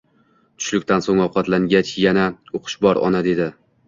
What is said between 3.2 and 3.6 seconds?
dedi.